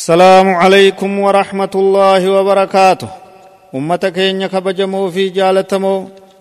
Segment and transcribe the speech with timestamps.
[0.00, 3.08] السلام عليكم ورحمة الله وبركاته
[3.76, 5.94] أمة كينيا كبجمو في جالتمو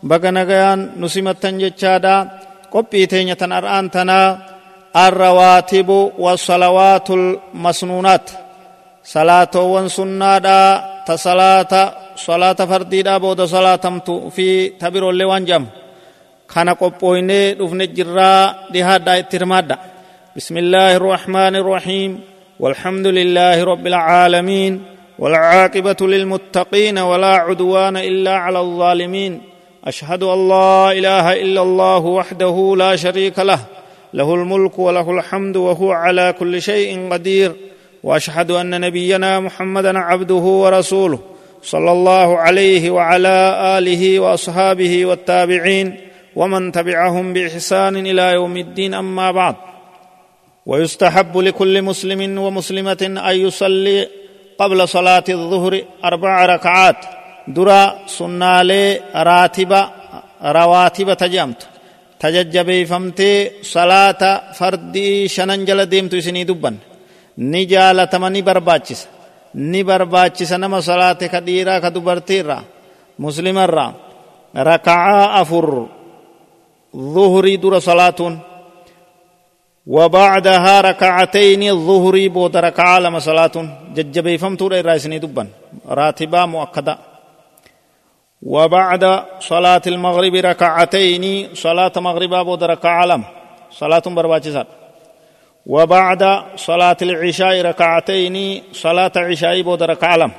[0.10, 2.16] بغا نغيان نسمتن جتشادا
[2.74, 4.20] قبي تينيا تنرآن تنا
[5.06, 5.90] الرواتب
[6.24, 8.28] والصلوات المسنونات
[9.16, 10.60] صلاة وانسنادا
[11.10, 11.74] تصلاة
[12.16, 13.86] صلاة فرديدا بود صلاة
[14.36, 14.48] في
[14.82, 15.64] تبير اللي وانجم
[16.54, 18.32] كان قبويني دفن الجرا
[18.74, 19.78] دهادا اترمادا
[20.36, 22.12] بسم الله الرحمن الرحيم
[22.60, 24.84] والحمد لله رب العالمين
[25.20, 29.42] والعاقبة للمتقين ولا عدوان إلا على الظالمين.
[29.86, 33.60] أشهد أن لا إله إلا الله وحده لا شريك له.
[34.14, 37.52] له الملك وله الحمد وهو على كل شيء قدير.
[38.04, 41.20] وأشهد أن نبينا محمدا عبده ورسوله
[41.64, 45.98] صلى الله عليه وعلى آله وأصحابه والتابعين
[46.36, 49.56] ومن تبعهم بإحسان إلى يوم الدين أما بعد.
[50.70, 53.98] ويستحب لكل مسلم ومسلمة أن يصلي
[54.62, 55.74] قبل صلاة الظهر
[56.10, 57.00] أربع ركعات.
[57.56, 57.82] درا
[58.18, 58.84] سنالي
[59.30, 59.82] راتبة
[60.58, 61.62] رواتب تجمت
[62.22, 63.32] تججبي فمتي
[63.76, 64.22] صلاة
[64.58, 66.72] فردي شننجل ديمت سني دبا
[67.54, 69.02] نجالتمني برباچس
[69.54, 72.62] ni barbaachisa nama salaate ka dhiiraa ka dubartiirra
[73.18, 73.94] muslimarra
[74.54, 75.90] raka'aa afur
[76.94, 78.38] zuhurii dura salaatuun
[79.96, 83.56] وبعدها ركعتين الظهر بود ركعة لما صلاة
[83.96, 85.48] ججبي فمتور الرئيسني دبا
[85.90, 86.96] راتبا مؤكدا.
[88.42, 89.04] وبعد
[89.40, 91.24] صلاة المغرب ركعتين
[91.54, 93.24] صلاة مغربا بود ركعة لما
[93.72, 94.68] صلاة برباچسات
[95.66, 96.24] وبعد
[96.56, 100.38] صلاة العشاء ركعتين صلاة عشاء بود ركعة لما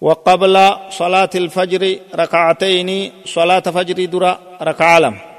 [0.00, 0.56] وقبل
[0.90, 1.82] صلاة الفجر
[2.14, 5.33] ركعتين صلاة فجر درا ركعة لما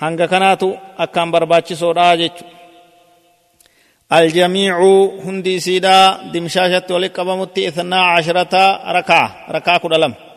[0.00, 2.44] hanga kanaatu akkaan barbaachisoodha jechu.
[4.10, 4.92] Aljamiicu
[5.24, 8.62] hundi isiidha dimshaashatti walit qabamutti ithnaa casharata
[8.96, 10.30] rakaa rakaa kudha lama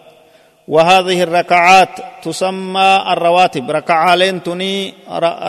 [0.67, 4.93] وهذه الركعات تسمى الرواتب ركعة لينتني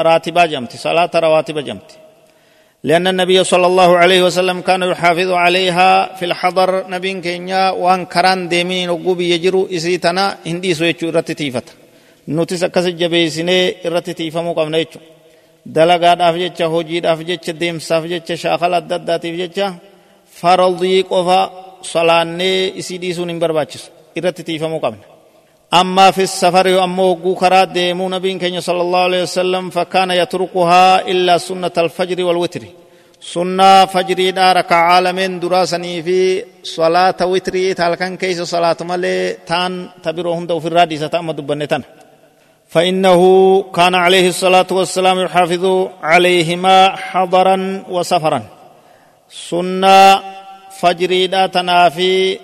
[0.07, 1.91] راتبة جمت صلاة رواتب جمت
[2.85, 8.49] لأن النبي صلى الله عليه وسلم كان يحافظ عليها في الحضر نبي كينيا وان كران
[8.49, 11.84] ديمين وقوبي يجرو إسيتنا هندي سويتشو رتتيفت
[12.27, 15.09] nutis akkas jabeessinee irratti tiifamuu qabna jechuudha
[15.77, 19.67] dalagaadhaaf jecha hojiidhaaf jecha deemsaaf jecha shaakala adda addaatiif jecha
[20.41, 21.39] faradii qofa
[21.93, 25.15] salaannee isii dhiisuun hin barbaachisu irratti tiifamuu qabna
[25.75, 31.39] أما في السفر أمو كرا ديمو نبي كenya صلى الله عليه وسلم فكان يتركها إلا
[31.39, 32.63] سنة الفجر والوتر
[33.21, 40.61] سنة فجر دار كعالمين دراسني في صلاة وتري تالكن كيس صلاة ملي تان تبروهم دو
[40.61, 41.83] في الرادسة أما دبنتان
[42.69, 43.21] فإنه
[43.77, 45.65] كان عليه الصلاة والسلام يحافظ
[46.03, 48.41] عليهما حضرا وسفرا.
[49.31, 50.21] سنة
[50.81, 52.39] فجري تنافي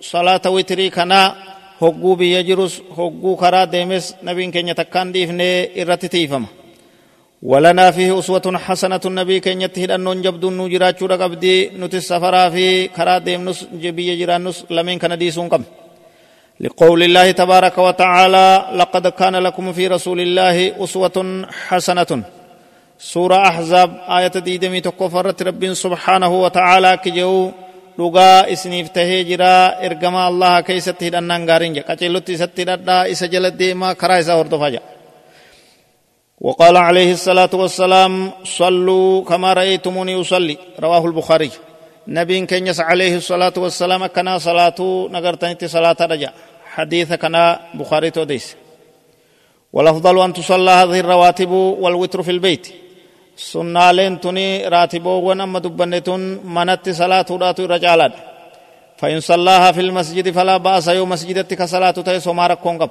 [0.00, 1.34] صلاة وتري كنا
[1.80, 6.48] jirus hogguu karaa deemes nabiin keenya takkaan dhiifnee irratti tiifama
[7.42, 13.18] ولنا فيه أسوة حسنة النبي كن يتهدن جبد نجرا چورا قبدي نتس سفرا في كرا
[13.18, 15.64] ديم نس جبي جرانس لمن كان ديسون قم.
[16.60, 22.22] لقول الله تبارك وتعالى لقد كان لكم في رسول الله أسوة حسنة.
[22.98, 27.50] سورة أحزاب آية ديدمي تكفرت رب سبحانه وتعالى كجو
[27.98, 34.28] لغا إسنيف تهجرا إرغما الله كيست هدنان غارين قچلت ستددا اس جل ديما كرا اس
[34.28, 34.80] هردفاجا
[36.40, 40.56] وقال عليه الصلاة والسلام صلوا كما رأيتموني أصلي.
[40.80, 41.50] رواه البخاري.
[42.08, 46.30] نبي كنيس عليه الصلاة والسلام كنا صلاة نغرتني صلاة رجع
[46.74, 48.56] حديث كنا بخاري توديس.
[49.72, 52.66] والأفضل أن تصلى هذه الرواتب والوتر في البيت.
[53.36, 58.12] سنة لين تني راتبو ونما دبنتون منت صلاة راتو رجالات
[58.96, 62.90] فإن صلاها في المسجد فلا بأس يوم مسجدتك صلاة تيس ومارك كونغب.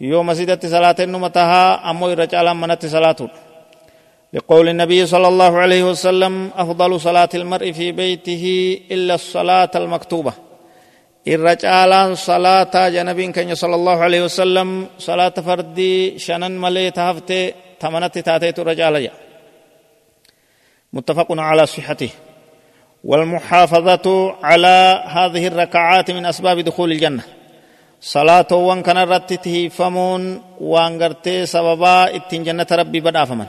[0.00, 3.16] يوم مسجدت صلاة نمتها أمو رجالا منت صلاة.
[4.32, 8.44] لقول النبي صلى الله عليه وسلم أفضل صلاة المرء في بيته
[8.90, 10.45] إلا الصلاة المكتوبة.
[11.32, 14.68] Irra caalaan salaataa janabiin keenya sala allahu alaihi wasalam
[15.06, 17.44] salaata fardii shanan malee tahaftee
[17.82, 19.18] tamanatti taateetu irra caala jedha
[20.96, 22.10] متفق على صحته
[23.04, 24.06] والمحافظة
[24.48, 24.76] على
[25.16, 27.22] هذه الركعات من أسباب دخول الجنة
[28.00, 30.22] صلاة وان كان رتته فمون
[30.60, 33.46] وان قرتي سببا اتن جنة ربي بدا فمن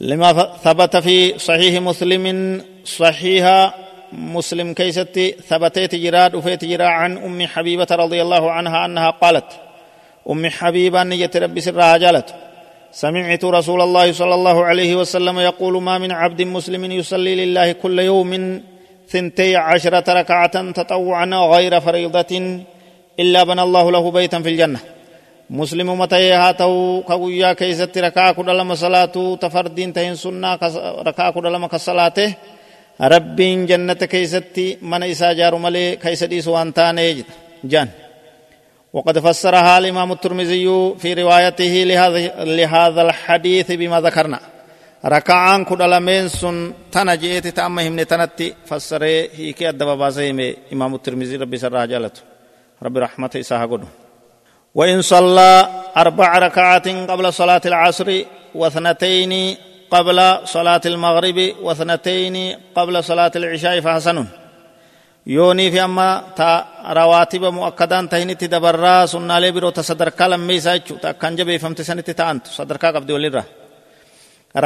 [0.00, 0.32] لما
[0.64, 2.24] ثبت في صحيح مسلم
[2.84, 3.74] صحيحا
[4.16, 9.44] مسلم كيستي ثبتت جراد وفيت جرا عن أم حبيبة رضي الله عنها أنها قالت
[10.30, 12.34] أم حبيبة نية ربي سرها جالت
[12.92, 17.98] سمعت رسول الله صلى الله عليه وسلم يقول ما من عبد مسلم يصلي لله كل
[17.98, 18.62] يوم
[19.08, 22.60] ثنتي عشرة ركعة تطوعا غير فريضة
[23.20, 24.80] إلا بنى الله له بيتا في الجنة.
[25.50, 26.54] مسلم متى
[27.06, 30.58] كويا كيست ركعة كل لما صلاة تفردين تهين سنة
[31.06, 32.34] ركعة كل لما كصلاته
[33.00, 37.24] ربين جنة كيستي من إسا جار ملي كيسدي سوانتان
[37.64, 37.88] جان
[38.92, 44.40] وقد فسرها الإمام الترمذي في روايته لهذا, لهذا الحديث بما ذكرنا
[45.04, 52.20] ركعان كدلمين سن تنجيت تأمهم نتنتي فسره هيك أدب باسهم إمام الترمذي ربي سرها جالته
[52.82, 53.86] ربي رحمته إساها قدو
[54.74, 58.22] وإن صلى أربع ركعات قبل صلاة العصر
[58.54, 59.56] واثنتين
[59.90, 60.18] قبل
[60.54, 62.36] صلاة المغرب واثنتين
[62.74, 64.18] قبل صلاة العشاء فحسن
[65.36, 66.50] yoonii fi amma ta
[66.98, 72.48] rawaatiba mu'akkadaan tahinitti dabarraa sunnaalee biroo ta sadarkaa lammeeysaa jechuu ta akkaan jabeeffamte sanitti ta'antu
[72.58, 73.42] sadarkaa qabdi walirra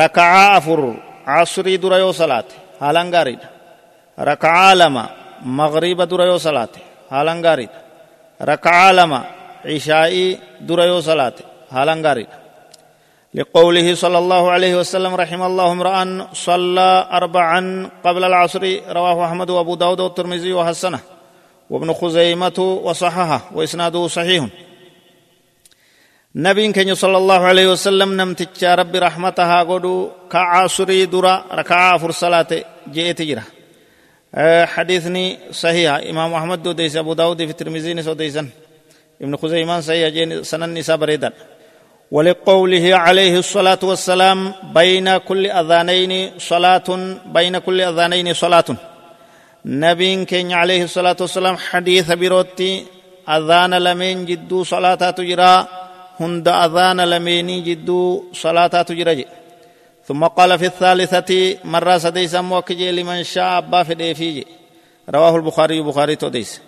[0.01, 0.81] raka'aa afur
[1.27, 3.49] casrii dura yoo salaate haalan gaariidha
[4.31, 5.05] raka'aa lama
[5.59, 6.81] magriiba dura yoo salaate
[7.13, 7.79] haalan gaariidha
[8.51, 9.21] raka'aa lama
[9.67, 10.29] cishaa'ii
[10.69, 11.43] dura yoo salaate
[11.75, 12.37] haalan gaariidha
[13.35, 19.75] لقوله صلى الله عليه وسلم رحم الله امرأ صلى أربعا قبل العصر رواه أحمد وأبو
[19.75, 21.01] داود والترمذي وحسنه
[21.71, 24.47] وابن خزيمة وصححه وإسناده صحيح.
[26.35, 32.51] نبي كان صلى الله عليه وسلم نمتج ربي رحمتها قدو كعصري درا ركعة فر صلاة
[32.91, 33.45] جئت جرا.
[34.67, 35.93] حديثني صحيح.
[36.11, 38.49] إمام أحمد دو ديس أبو داود في الترمذي نسو ديسن.
[39.23, 41.33] ابن خزيمان صحيح سنن نسا بريدان.
[42.11, 46.89] ولقوله عليه الصلاة والسلام بين كل أذانين صلاة
[47.27, 48.65] بين كل أذانين صلاة.
[49.65, 52.85] نبي كين عليه الصلاة والسلام حديث بروتي
[53.29, 55.67] أذان لمن جدو صلاة تجرى
[56.21, 59.25] هند أذان لمن جدو صلاة تجرى.
[60.07, 64.45] ثم قال في الثالثة مرة سديسا موكجي لمن شاء أبا في
[65.11, 66.61] رواه البخاري بخاري توديس.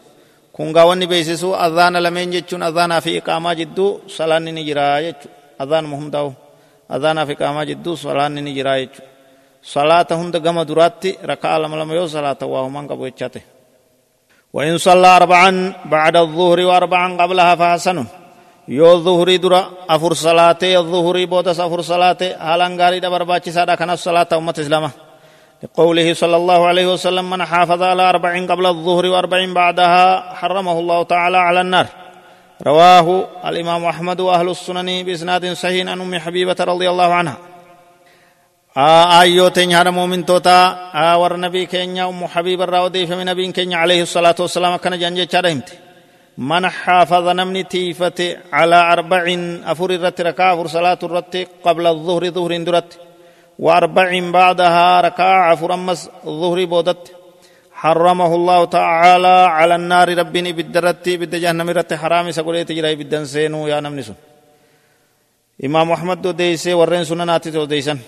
[0.57, 5.87] Kun gaawwanni beeksisu adhaana lameen jechuun adhaanaa fi iqaamaa jidduu salaanni ni jira jechuudha adhaan
[6.01, 6.31] hundaa'u
[6.95, 9.11] adhaanaa fi iqaamaa jidduu salaanni ni jira jechuudha
[9.73, 13.43] salaata hunda gama duraatti rakaa lama lama yoo salaata waa humaan qabu jechate
[14.57, 15.51] وإن صلى أربعا
[15.95, 17.99] بعد الظهر وأربعا قبلها فحسن
[18.79, 19.61] يو الظهر درا
[19.95, 24.91] أفر صلاة الظهر بوتس أفر صلاة هالان غاري دبر باتي سادا كان الصلاة أمة إسلامه
[25.63, 31.03] لقوله صلى الله عليه وسلم من حافظ على أربع قبل الظهر وأربع بعدها حرمه الله
[31.03, 31.87] تعالى على النار.
[32.67, 37.37] رواه الإمام أحمد وأهل السنن بإسناد صحيح عن أم حبيبة رضي الله عنها.
[39.21, 40.59] آيو تنيا مؤمن توتا
[41.21, 45.69] ور نبي كينيا أم حبيب الراودي فمن نبي كينيا عليه الصلاة والسلام كان جنجة شرهمت
[46.39, 49.25] من حافظ نمني تيفة على أربع
[49.67, 52.91] أفر الرت ركع أفر صلاة الرت قبل الظهر ظهر درت
[53.59, 57.05] وأربع بعدها ركع فرمس الظهر بودت.
[57.73, 61.95] حرمه الله تعالى على النار ربني بالدرت بد جهنم رت.
[61.95, 64.15] حرام سقولي تجري بدن سينو يا نمنسون
[65.65, 67.99] إمام محمد دو ديسي ورين سنناتي دو ديسن.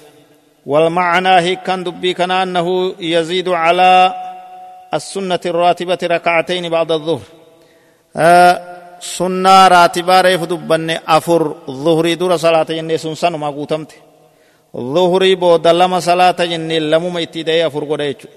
[0.67, 4.15] والمعنى هي كان دبي كان أنه يزيد على
[4.95, 7.27] السنة الراتبة ركعتين بعد الظهر.
[8.17, 8.55] آه
[9.01, 14.04] سنة راتبة ريف دبن أفر ظهري دور صلاة ينسون سنسان ما قوتمته
[14.77, 18.29] ظهري بودا لما صلاة جنة لموما اتدايا فرقودا يچو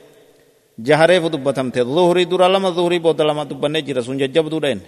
[0.87, 4.79] جهريف دبتمته ظهري دورا لما ظهري بودا لما دبنه جرا سن ججب دورين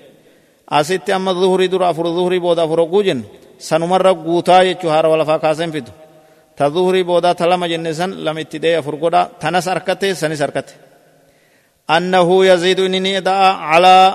[0.70, 3.26] asitti amma zuhurii dura afur zuhurii booda afur oguu jennu
[3.58, 5.92] sanumarra guutaa jechuu haara walafaa kaasen fidu
[6.58, 10.42] ta zuhurii boodaa ta lama jenne san lama itti dee afur godha tanas harkate sanis
[10.46, 10.74] harkate
[11.96, 14.08] annahu yaziidu inni ida'a calaa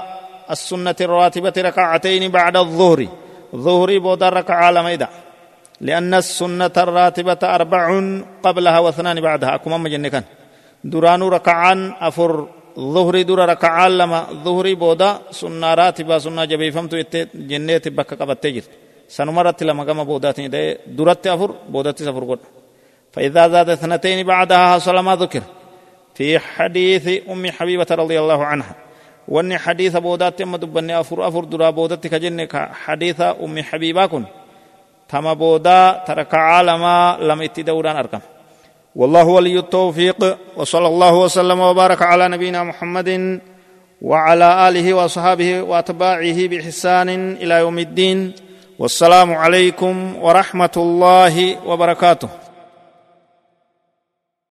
[0.55, 3.01] السنة الراتبة ركعتين بعد الظهر
[3.57, 5.09] ظهري بودا ركعة لما يدع
[5.81, 8.03] لأن السنة الراتبة أربع
[8.43, 9.55] قبلها واثنان بعدها.
[9.55, 10.23] أكما مجنة كان.
[10.85, 12.49] درانو ركعان أفر.
[12.79, 17.03] ظهري دور ركعان لما ظهري بودا سنة راتبة سنة جبي فمتو
[17.35, 18.63] جنة بك قبت تجر
[19.09, 20.41] سنمرت لما قام بودات
[20.87, 22.39] درت أفر بودات سفر قد
[23.13, 25.43] فإذا زاد اثنتين بعدها حصل ما ذكر.
[26.15, 28.75] في حديث أم حبيبة رضي الله عنها.
[29.29, 30.55] وأن حديث بودات يم
[30.91, 32.49] أفر أفر درا بودات كجنة.
[32.55, 34.25] حديث أم حبيبة كن.
[35.09, 38.21] تما بودا ترك عالما لم اتدوران أركم
[38.97, 43.41] والله ولي التوفيق وصلى الله وسلم وبارك على نبينا محمد
[44.03, 47.09] وعلى آله وصحابه وأتباعه بإحسان
[47.43, 48.33] إلى يوم الدين.
[48.79, 52.29] والسلام عليكم ورحمة الله وبركاته.